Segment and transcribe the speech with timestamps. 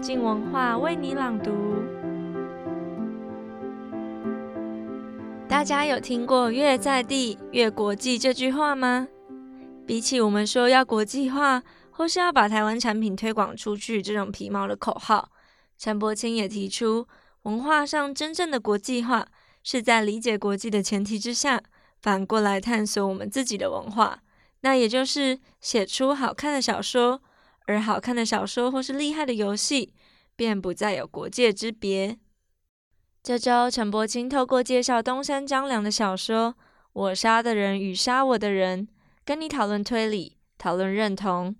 [0.00, 1.52] 静文化为你朗读。
[5.46, 9.06] 大家有听过“越在地越国际”这句话吗？
[9.86, 15.28] 比起我们说要国际化，或是要把台湾产品推广出去这种皮毛的口号，
[15.76, 17.06] 陈柏青也提出，
[17.42, 19.26] 文化上真正的国际化，
[19.62, 21.60] 是在理解国际的前提之下，
[22.00, 24.20] 反过来探索我们自己的文化。
[24.62, 27.20] 那也就是写出好看的小说，
[27.70, 29.94] 而好看的小说或是厉害的游戏，
[30.34, 32.18] 便不再有国界之别。
[33.22, 36.54] 这周，陈柏青透过介绍东山张良的小说
[36.92, 38.88] 《我杀的人与杀我的人》，
[39.24, 41.54] 跟你讨论推理，讨论认同。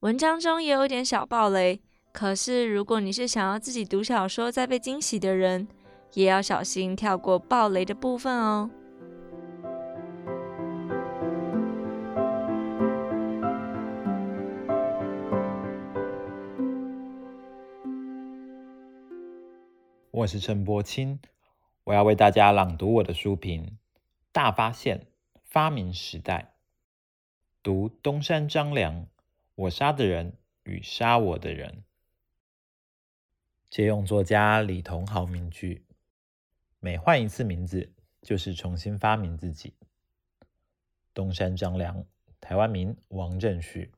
[0.00, 1.80] 文章中也有点小爆雷，
[2.12, 5.68] 可是如果你是想要自己读小说再被惊喜的人，
[6.14, 8.68] 也要小心跳过爆雷的部分哦。
[20.12, 21.20] 我是陈柏清，
[21.84, 23.64] 我要为大家朗读我的书评
[24.30, 25.06] 《大发现：
[25.42, 26.54] 发明时代》，
[27.62, 29.06] 读东山张良
[29.54, 31.70] 《我杀的人与杀我的人》，
[33.70, 35.86] 借用作家李桐豪名句：
[36.78, 39.72] 每换一次名字，就是重新发明自己。
[41.14, 42.04] 东山张良，
[42.38, 43.90] 台湾名王正旭，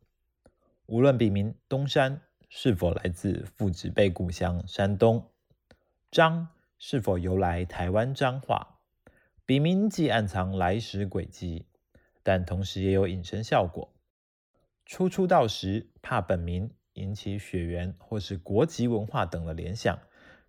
[0.86, 5.28] 无论笔名东山是否来自父执辈故乡山东。
[6.14, 6.46] 张
[6.78, 8.78] 是否由来台湾彰化？
[9.44, 11.66] 笔名既暗藏来时轨迹，
[12.22, 13.92] 但同时也有隐身效果。
[14.86, 19.98] 初出道时，怕本名引起血缘或是国籍文化等的联想，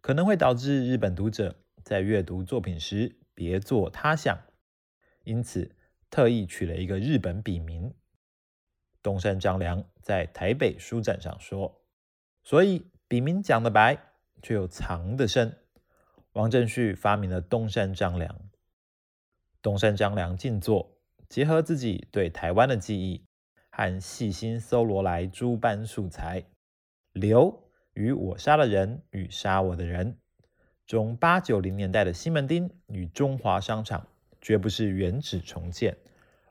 [0.01, 4.37] 可能会导致日本读者在阅读作品时别作他想，
[5.23, 5.75] 因此
[6.11, 7.91] 特意取了一个日本笔名。
[9.01, 11.81] 东山张良在台北书展上说
[12.45, 13.97] ：“所以笔名讲得白。”
[14.41, 15.57] 却又藏得深。
[16.33, 18.49] 王振旭发明了东山张良。
[19.61, 20.97] 东山张良静坐，
[21.27, 23.25] 结合自己对台湾的记忆
[23.71, 26.45] 和细心搜罗来诸般素材，
[27.13, 27.63] 留
[27.93, 30.17] 与我杀的人与杀我的人
[30.85, 34.07] 中八九零年代的西门町与中华商场，
[34.39, 35.97] 绝不是原址重建，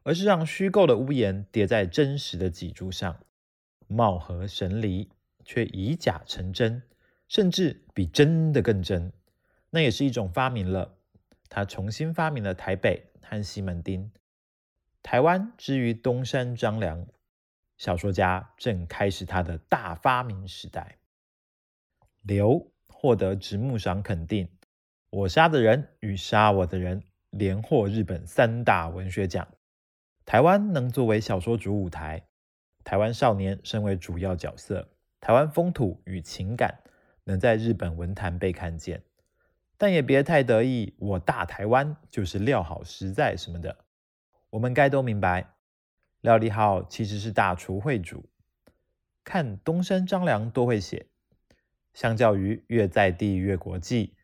[0.03, 3.17] 而是让虚构的屋檐叠在真实的脊柱上，
[3.87, 5.09] 貌合神离，
[5.45, 6.83] 却以假成真。
[7.29, 9.13] 甚至比真的更真，
[9.71, 10.97] 那也是一种发明了。
[11.49, 14.11] 他重新发明了台北和西门町。
[15.03, 17.07] 台湾之于东山张良，
[17.77, 20.99] 小说家正开始他的大发明时代。
[22.23, 24.49] 刘获得直木赏肯定，
[25.11, 29.47] 我杀的人与杀我的人连获日本三大文学奖。
[30.25, 32.27] 台湾能作为小说主舞台，
[32.83, 34.89] 台湾少年身为主要角色，
[35.21, 36.81] 台湾风土与情感。
[37.25, 39.03] 能在日本文坛被看见，
[39.77, 40.95] 但也别太得意。
[40.99, 43.79] 我大台湾就是料好实在什么的，
[44.51, 45.55] 我们该都明白。
[46.21, 48.25] 料理好其实是大厨会煮。
[49.25, 51.07] 看东山张良多会写，
[51.95, 54.15] 相较于越在地越国际，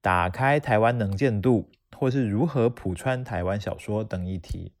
[0.00, 4.72] 打开台湾能见度，或是如何普穿台湾小说等议题，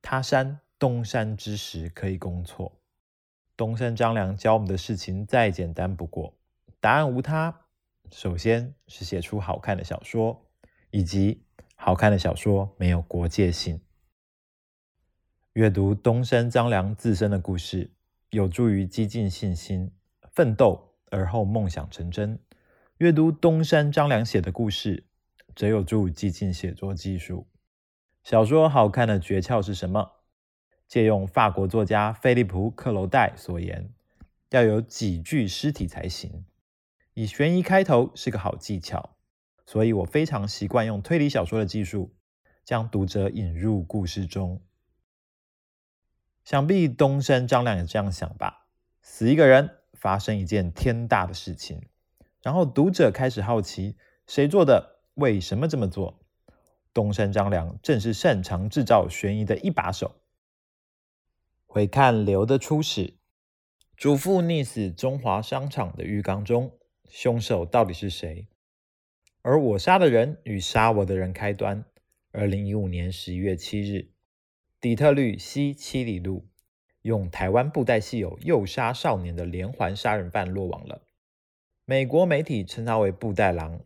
[0.00, 2.80] 他山东山之时可以攻错。
[3.56, 6.37] 东山张良教我们的事情再简单不过。
[6.80, 7.66] 答案无他，
[8.12, 10.46] 首先是写出好看的小说，
[10.90, 11.42] 以及
[11.74, 13.80] 好看的小说没有国界性。
[15.54, 17.90] 阅读东山张良自身的故事，
[18.30, 19.92] 有助于激进信心、
[20.30, 22.38] 奋斗而后梦想成真；
[22.98, 25.04] 阅读东山张良写的故事，
[25.56, 27.48] 则有助激进写作技术。
[28.22, 30.12] 小说好看的诀窍是什么？
[30.86, 33.92] 借用法国作家菲利普·克罗代所言，
[34.50, 36.44] 要有几具尸体才行。
[37.18, 39.16] 以悬疑开头是个好技巧，
[39.66, 42.14] 所以我非常习惯用推理小说的技术，
[42.64, 44.62] 将读者引入故事中。
[46.44, 48.68] 想必东山张良也这样想吧？
[49.02, 51.88] 死一个人，发生一件天大的事情，
[52.40, 53.96] 然后读者开始好奇
[54.28, 56.20] 谁做的，为什么这么做？
[56.94, 60.20] 东山张良正是擅长制造悬疑的一把手。
[61.66, 63.18] 回看刘的初始，
[63.96, 66.70] 祖父溺死中华商场的浴缸中。
[67.08, 68.46] 凶手到底是谁？
[69.42, 71.84] 而我杀的人与杀我的人开端，
[72.32, 74.10] 二零一五年十一月七日，
[74.80, 76.46] 底特律西七里路，
[77.02, 81.02] 用台湾布袋戏友诱杀少年的连环杀人犯落网了。
[81.84, 83.80] 美国媒体称他为布袋狼。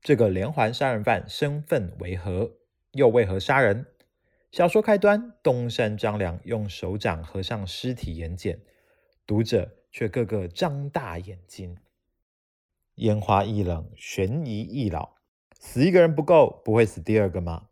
[0.00, 2.52] 这个连环杀人犯身份为何？
[2.92, 3.84] 又为何杀人？
[4.50, 8.58] 小说开端，东山张良用手掌合上尸体眼睑，
[9.26, 11.76] 读者却个个张大眼睛。
[12.98, 15.14] 烟花易冷，悬疑易老，
[15.60, 17.68] 死一个人不够，不会死第二个吗？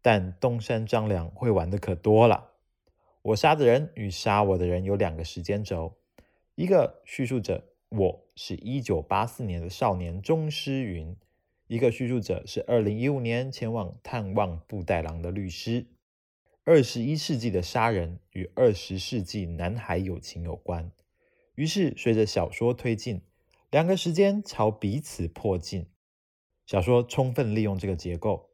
[0.00, 2.52] 但东山张良会玩的可多了。
[3.20, 5.98] 我杀的人与杀我的人有两个时间轴，
[6.54, 11.14] 一个叙述者我是一九八四年的少年钟诗云，
[11.66, 15.88] 一个叙述者是二零一五年前往探望布袋郎的律师。
[16.64, 20.90] 二十一世纪的杀人与二十世纪男孩友情有关，
[21.54, 23.20] 于是随着小说推进，
[23.74, 25.88] 两个时间朝彼此迫近。
[26.64, 28.50] 小说充分利用这个结构。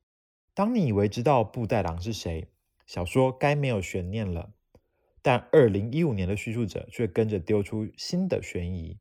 [0.55, 2.49] 当你以为知道布袋狼是谁，
[2.87, 4.55] 小说该没有悬念了。
[5.20, 8.99] 但二零一五年的叙述者却跟着丢出新的悬疑。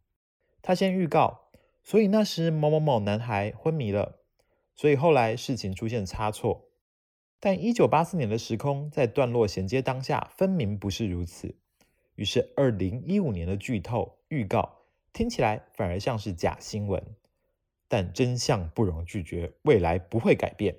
[0.61, 1.51] 他先预告，
[1.85, 4.19] 所以那时某某某男孩昏迷了，
[4.75, 6.69] 所以后来事情出现差错。
[7.39, 11.55] 但一九八四年的时空在段落衔接当下，分明不是如此。
[12.15, 14.78] 于是二零一五年的剧透预告
[15.13, 17.03] 听起来反而像是假新闻。
[17.87, 20.77] 但真相不容拒绝，未来不会改变。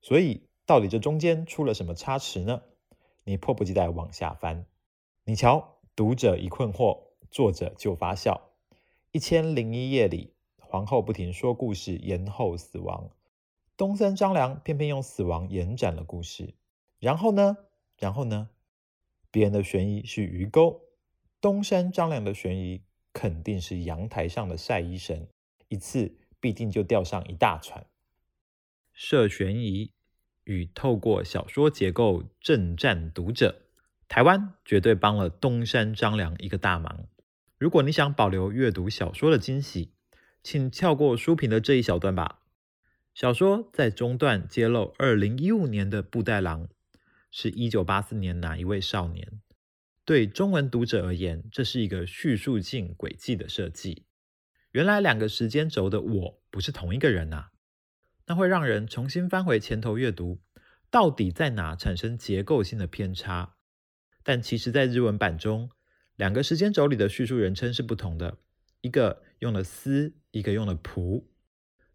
[0.00, 2.62] 所以到底这中间出了什么差池呢？
[3.24, 4.64] 你迫不及待往下翻，
[5.24, 8.50] 你瞧，读者一困惑，作者就发笑。
[9.10, 13.10] 一千零一夜里，皇后不停说故事，延后死亡。
[13.76, 16.54] 东山张良偏偏用死亡延展了故事。
[17.00, 17.56] 然后呢？
[17.98, 18.50] 然后呢？
[19.32, 20.82] 别人的悬疑是鱼钩，
[21.40, 22.84] 东山张良的悬疑
[23.16, 25.26] 肯定是阳台上的晒衣绳，
[25.68, 27.86] 一次必定就钓上一大船。
[28.92, 29.90] 设悬疑。
[30.44, 33.62] 与透过小说结构震战读者，
[34.06, 37.08] 台湾绝对帮了东山张良一个大忙。
[37.58, 39.90] 如果你想保留阅读小说的惊喜，
[40.44, 42.42] 请跳过书评的这一小段吧。
[43.12, 46.68] 小说在中段揭露，二零一五年的布袋郎
[47.32, 49.40] 是一九八四年哪一位少年？
[50.06, 54.06] 对中文读者而言，这是一个叙述性轨迹的设计。
[54.70, 57.50] 原来两个时间轴的我不是同一个人啊。
[58.26, 60.40] 那会让人重新翻回前头阅读，
[60.92, 63.56] 到底在哪产生结构性的偏差？
[64.22, 65.70] 但其实，在日文版中，
[66.14, 68.38] 两个时间轴里的叙述人称是不同的，
[68.82, 71.24] 一个用了“私”，一个用了“仆”。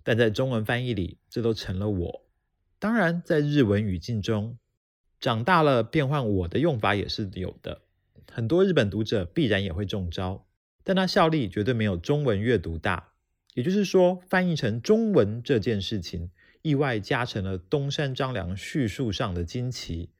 [0.03, 2.29] 但在中文翻译里，这都成了“我”。
[2.77, 4.59] 当然，在日文语境中，
[5.17, 7.83] 长大了变换“我”的用法也是有的，
[8.33, 10.47] 很多日本读者必然也会中招，
[10.83, 13.11] 但它效力绝对没有中文阅读大。
[13.53, 16.31] 也就是说，翻译成中文这件事情，
[16.61, 20.13] 意外加成了东山张良叙述上的惊奇。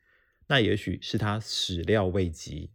[0.47, 2.71] 那也许是他始料未及，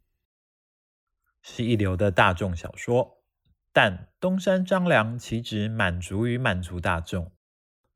[1.43, 3.23] 是一流的大众小说。
[3.71, 7.31] 但东山张良岂止满足于满足大众？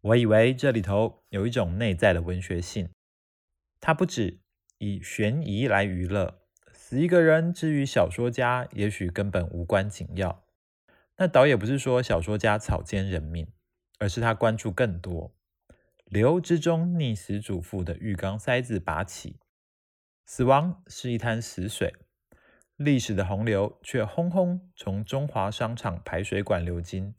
[0.03, 2.91] 我以为这里头有一种内在的文学性。
[3.81, 4.41] 他不止
[4.77, 6.40] 以悬疑来娱乐，
[6.91, 10.43] 死一个人之于小说家，也许根本无关紧要。
[11.19, 13.47] 那倒也不是说小说家草菅人命，
[14.01, 15.33] 而是他关注更多。
[16.07, 19.39] 流之中溺死主妇的浴缸塞子拔起，
[20.27, 21.95] 死亡是一滩死水，
[22.75, 27.15] 历史的洪流却轰轰从中华商场排水管流经。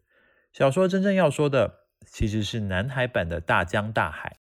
[0.51, 4.35] 小说真正要说的，其实是南海版的大江大海。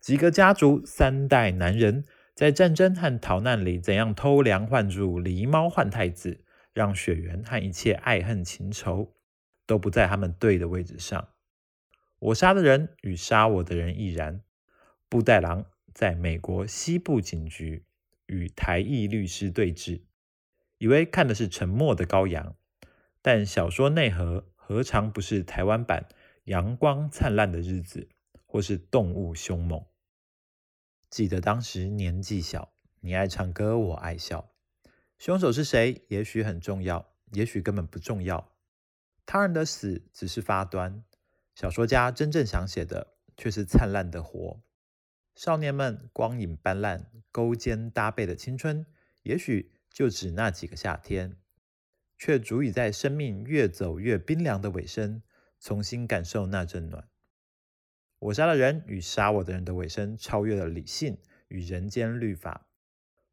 [0.00, 2.04] 几个家族三代男人
[2.40, 6.42] 在战争和逃难里，怎样偷梁换柱、狸猫换太子。
[6.72, 9.12] 让血缘和一切爱恨情仇
[9.66, 11.28] 都不在他们对的位置上。
[12.18, 14.40] 我杀的人与杀我的人亦然。
[15.10, 17.84] 布袋狼在美国西部警局
[18.24, 20.00] 与台裔律师对峙，
[20.78, 22.56] 以为看的是沉默的羔羊，
[23.20, 26.08] 但小说内核何尝不是台湾版
[26.44, 28.08] 阳光灿烂的日子，
[28.46, 29.84] 或是动物凶猛？
[31.10, 34.52] 记得当时年纪小，你爱唱歌，我爱笑。
[35.18, 36.04] 凶手是谁？
[36.06, 38.52] 也许很重要，也许根本不重要。
[39.26, 41.04] 他人的死只是发端，
[41.56, 44.62] 小说家真正想写的却是灿烂的活。
[45.34, 48.86] 少年们光影斑斓、勾肩搭背的青春，
[49.24, 51.36] 也许就只那几个夏天，
[52.16, 55.22] 却足以在生命越走越冰凉的尾声，
[55.58, 57.09] 重新感受那阵暖。
[58.20, 62.66] 我杀了人与杀我的人的尾声，超越了理性与人间律法。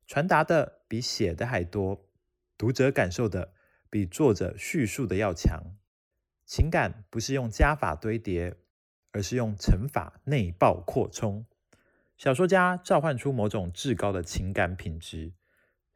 [0.05, 2.09] 传达的比写的还多，
[2.57, 3.53] 读者感受的
[3.89, 5.75] 比作者叙述的要强。
[6.45, 8.55] 情感不是用加法堆叠，
[9.11, 11.45] 而是用乘法内爆扩充。
[12.15, 15.33] 小说家召唤出某种至高的情感品质，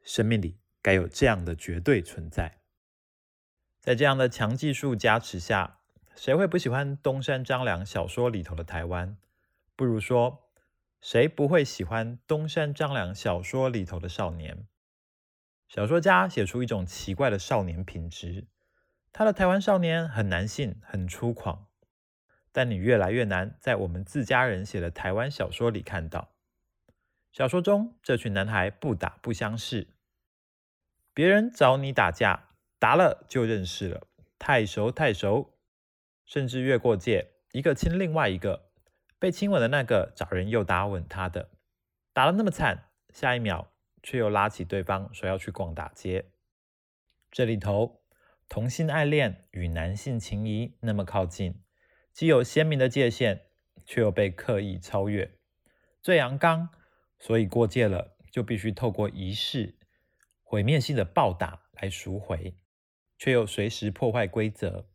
[0.02, 2.58] 生命里该有这样的绝对存在。
[3.80, 5.80] 在这样的强技术加持下，
[6.16, 9.16] 谁会不喜欢东山张良小说里头的台湾？
[9.76, 10.38] 不如说。
[11.00, 14.68] 谁不会喜欢东山张良小说里头的少年？
[15.66, 18.46] 小说家写出一种奇怪的少年品质，
[19.12, 21.58] 他的台湾少年很男性，很粗犷，
[22.52, 26.30] 但你越来越难在我们自家人写的台湾小说里看到。
[27.32, 29.88] 小说中这群男孩不打不相识，
[31.12, 34.06] 别人找你打架，打了就认识了，
[34.38, 35.51] 太熟太熟，
[36.32, 38.70] 甚至越过界，一个亲另外一个，
[39.18, 41.50] 被亲吻的那个找人又打吻他的，
[42.14, 43.70] 打得那么惨，下一秒
[44.02, 46.30] 却又拉起对方说要去逛大街。
[47.30, 48.00] 这里头。
[48.48, 51.62] 同性爱恋与男性情谊那么靠近，
[52.12, 53.46] 既有鲜明的界限，
[53.86, 55.38] 却又被刻意超越。
[56.02, 56.68] 最阳刚，
[57.18, 59.78] 所以过界了就必须透过仪式、
[60.42, 62.54] 毁灭性的暴打来赎回，
[63.16, 64.86] 却又随时破坏规则。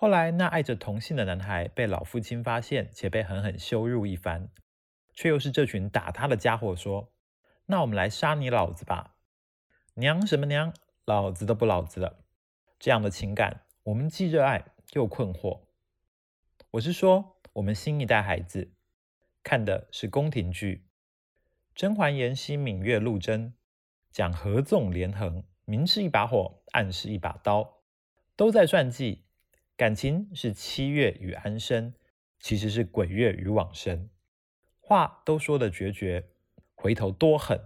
[0.00, 4.48] 后来，那爱着同性的男孩被老父亲发现，且被狠狠羞辱一番，
[5.12, 7.12] 却又是这群打他的家伙说
[7.68, 9.16] ：“那我们来杀你老子吧！”
[9.96, 10.72] 娘什么娘？
[11.04, 12.24] 老子都不老子了。
[12.78, 14.64] 这样的情感，我们既热爱
[14.94, 15.64] 又困惑。
[16.70, 18.72] 我是说，我们新一代孩子
[19.42, 20.86] 看的是宫廷剧，
[21.74, 23.52] 甄嬛、延禧、芈月、陆贞
[24.10, 27.82] 讲合纵连横，明是一把火，暗是一把刀，
[28.34, 29.26] 都在算计。
[29.80, 31.94] 感情是七月与安生，
[32.38, 34.10] 其实是鬼月与往生。
[34.78, 36.28] 话都说得决绝，
[36.74, 37.58] 回头多狠，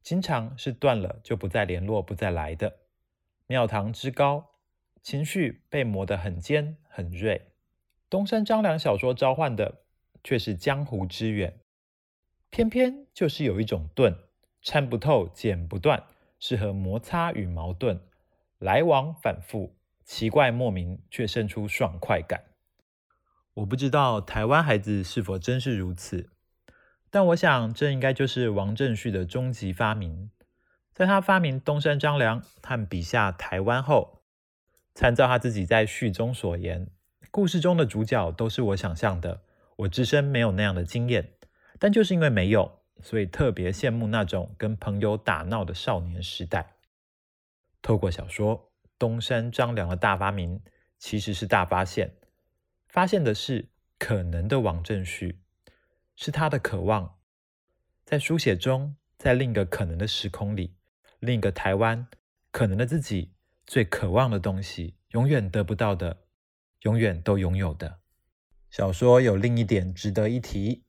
[0.00, 2.82] 经常是断了就不再联络，不再来的。
[3.48, 4.60] 庙堂之高，
[5.02, 7.48] 情绪被磨得很尖很锐。
[8.08, 9.82] 东山张良小说召唤的
[10.22, 11.58] 却是江湖之远，
[12.50, 14.16] 偏偏就是有一种钝，
[14.62, 16.04] 参不透，剪不断，
[16.38, 17.98] 适合摩擦与矛盾，
[18.60, 19.74] 来往反复，
[20.12, 22.42] 奇怪莫名，却生出爽快感。
[23.54, 26.30] 我不知道台湾孩子是否真是如此，
[27.10, 30.32] 但我想这应该就是王振旭的终极发明。
[30.92, 34.24] 在他发明东山张良和笔下台湾后，
[34.96, 36.88] 参照他自己在序中所言，
[37.30, 39.42] 故事中的主角都是我想象的。
[39.76, 41.34] 我自身没有那样的经验，
[41.78, 46.74] 但就是因为没有，所以特别羡慕那种跟朋友打闹的少年时代。
[47.80, 48.69] 透过小说，
[49.00, 50.62] 东山张良的大发明
[50.98, 52.14] 其实是大发现，
[52.86, 55.40] 发现的是可能的王正旭，
[56.14, 57.18] 是他的渴望，
[58.04, 60.76] 在书写中，在另一个可能的时空里。
[61.18, 62.06] 另一个台湾，
[62.50, 63.32] 可能的自己
[63.66, 66.24] 最渴望的东西，永远得不到的，
[66.82, 68.00] 永远都拥有的。
[68.68, 70.84] 小说有另一点值得一提：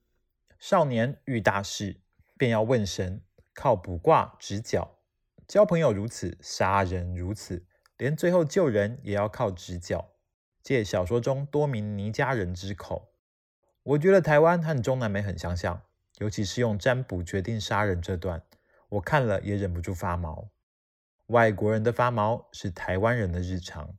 [0.60, 2.02] 少年遇大事，
[2.38, 5.00] 便要问神，靠卜卦指角；
[5.48, 7.66] 交朋友如此，杀人如此，
[8.02, 10.10] 连最后救人也要靠指角。
[10.64, 13.14] 借小说中多名尼家人之口，
[13.84, 15.84] 我觉得台湾和中南美很相像，
[16.18, 18.42] 尤其是用占卜决定杀人这段。
[18.90, 20.50] 我看了也忍不住发毛。
[21.28, 23.96] 外国人的发毛是台湾人的日常。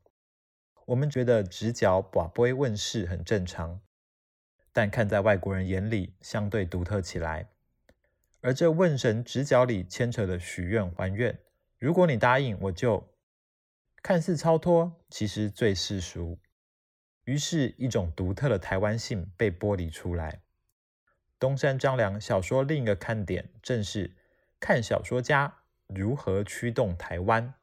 [0.87, 3.81] 我们觉得指角、把杯、问事很正常，
[4.73, 7.51] 但看在外国人眼里，相对独特起来。
[8.41, 11.39] 而这问神指角里牵扯的许愿还愿，
[11.79, 13.12] 如果你答应，我就
[14.03, 16.37] 看似超脱，其实最世俗。
[17.25, 20.43] 于是，一种独特的台湾性被剥离出来。
[21.39, 24.17] 东山张良小说另一个看点，正是。
[24.59, 27.55] 看小说家如何驱动台湾。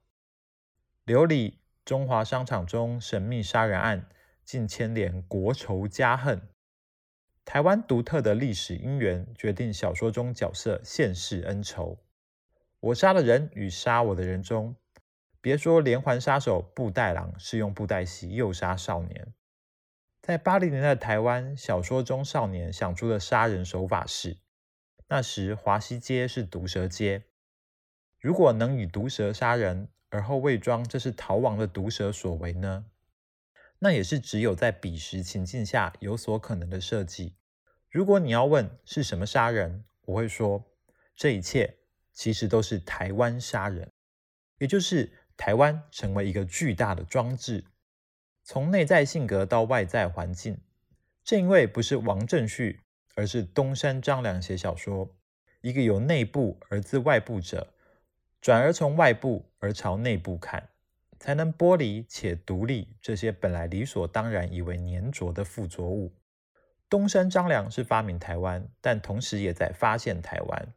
[1.03, 4.09] 刘里中华商场中神秘杀人案，
[4.45, 6.41] 竟牵连国仇家恨。
[7.43, 11.97] 台湾独特的历史因缘，决定小说中角色现世恩仇。
[12.79, 14.75] 我杀的人与杀我的人中，
[15.41, 19.33] 别说连环杀手布袋郎是用布袋戏诱杀少年，
[20.21, 24.37] 在八零年代台湾，小说中少年想出的杀人手法是。
[25.07, 27.23] 那时华西街是毒蛇街，
[28.19, 32.85] 如果能以毒蛇杀人，而后伪装这是逃亡的毒蛇所为呢？
[33.79, 37.37] 那也是只有在彼时情境下有所可能的设计。
[37.89, 40.69] 如果你要问是什么杀人，我会说
[41.15, 41.77] 这一切
[42.11, 43.91] 其实都是台湾杀人，
[44.57, 47.63] 也就是台湾成为一个巨大的装置，
[48.43, 50.59] 从内在性格到外在环境。
[51.23, 52.81] 正因为不是王正旭。
[53.15, 55.13] 而是东山张良写小说，
[55.59, 57.73] 一个由内部而自外部者，
[58.39, 60.69] 转而从外部而朝内部看，
[61.19, 66.13] 才能剥离且独立这些本来理所当然以为粘着的附着物。
[66.87, 70.73] 东山张良是发明台湾，但同时也在发现台湾。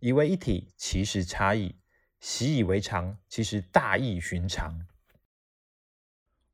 [0.00, 1.76] 以为一体，其实差异；
[2.20, 4.86] 习以为常，其实大异寻常。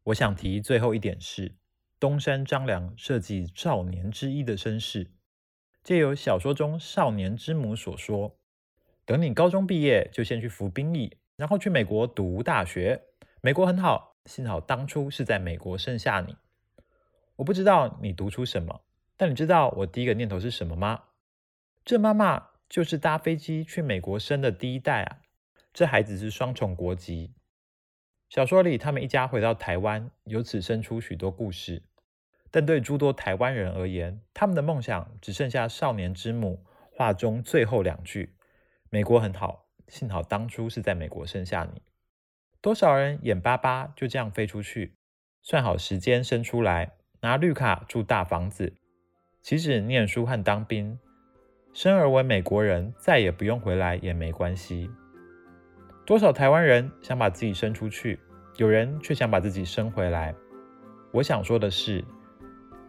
[0.05, 1.57] 我想提最后一点是。
[2.01, 5.11] 东山张良设计少年之一的身世，
[5.83, 8.37] 借由小说中少年之母所说
[9.07, 13.05] ：“等你高中毕业，就先去服兵役，然后去美国读大学。
[13.41, 16.37] 美国很好，幸好当初是在美国生下你。
[17.37, 18.83] 我不知道你读出什么，
[19.17, 21.05] 但你知道我第一个念头是什么吗？
[21.87, 25.21] 这妈妈就是搭飞机去美国生的第一代啊！
[25.75, 27.35] 这孩子是双重国籍。
[28.29, 31.83] 小说里，他们一家回到台湾，由此生出许多故事。
[32.53, 38.37] 但对诸多台湾人而言，他们的梦想只剩下少年之母话中最后两句
[38.89, 41.83] ：“美国很好，幸好当初是在美国生下你。”
[42.63, 44.95] 多少人眼巴巴就这样飞出去，
[45.43, 48.77] 算好时间生出来，拿绿卡住大房子，
[49.43, 51.01] 岂止念书和当兵，
[51.73, 54.89] 生而为美国人，再也不用回来也没关系。
[56.07, 58.21] 多少台湾人想把自己生出去，
[58.57, 60.35] 有人却想把自己生回来。
[61.11, 62.05] 我想说的是，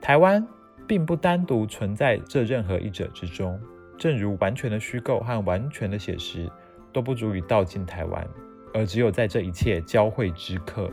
[0.01, 0.45] 台湾
[0.85, 3.57] 并不单独存在这任何一者之中，
[3.97, 6.51] 正如完全的虚构和完全的写实
[6.91, 8.27] 都不足以道尽台湾，
[8.73, 10.91] 而只有在这一切交汇之刻。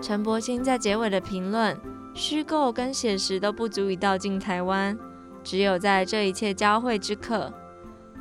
[0.00, 1.78] 陈柏青在结尾的评论：
[2.14, 4.98] 虚构跟写实都不足以道尽台湾，
[5.42, 7.52] 只有在这一切交汇之刻。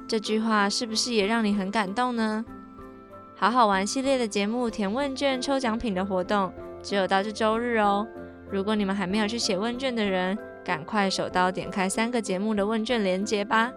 [0.08, 2.46] 这句话是不是也让你很感动呢？
[3.36, 8.08] 好好玩系列的节目填问卷抽奖品的活动，只有到这周日哦。
[8.50, 13.72] 如果你们还没有去写问卷的人，赶快手刀点开三个节目的问卷连接吧。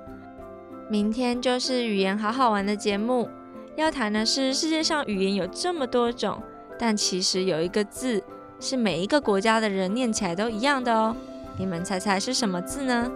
[0.91, 3.29] 明天就是语言好好玩的节目，
[3.77, 6.43] 要谈的是世界上语言有这么多种，
[6.79, 8.23] 但其实有一个字
[8.63, 11.17] 是每一个国家的人念起来都一样的哦。
[11.59, 13.11] 你们猜猜是什么字呢？